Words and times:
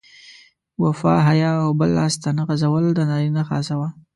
وفا، 0.83 1.15
حیا 1.27 1.51
او 1.63 1.69
بل 1.79 1.89
ته 1.91 1.95
لاس 1.97 2.15
نه 2.37 2.43
غځول 2.49 2.85
د 2.93 2.99
نارینه 3.09 3.41
خاصه 3.49 3.73
وه. 3.79 3.89